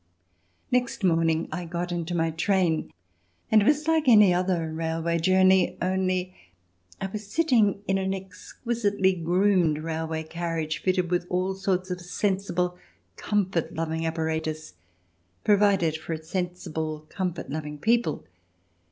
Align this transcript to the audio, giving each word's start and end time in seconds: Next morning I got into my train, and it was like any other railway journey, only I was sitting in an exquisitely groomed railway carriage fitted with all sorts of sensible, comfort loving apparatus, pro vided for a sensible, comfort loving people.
Next 0.71 1.03
morning 1.03 1.47
I 1.51 1.65
got 1.65 1.91
into 1.91 2.15
my 2.15 2.31
train, 2.31 2.91
and 3.51 3.61
it 3.61 3.65
was 3.65 3.87
like 3.87 4.07
any 4.07 4.33
other 4.33 4.73
railway 4.73 5.19
journey, 5.19 5.77
only 5.79 6.33
I 6.99 7.05
was 7.05 7.27
sitting 7.27 7.83
in 7.87 7.99
an 7.99 8.11
exquisitely 8.11 9.13
groomed 9.13 9.77
railway 9.77 10.23
carriage 10.23 10.81
fitted 10.81 11.11
with 11.11 11.27
all 11.29 11.53
sorts 11.53 11.91
of 11.91 12.01
sensible, 12.01 12.79
comfort 13.15 13.75
loving 13.75 14.03
apparatus, 14.07 14.73
pro 15.43 15.57
vided 15.57 15.97
for 15.97 16.13
a 16.13 16.23
sensible, 16.23 17.01
comfort 17.09 17.51
loving 17.51 17.77
people. 17.77 18.25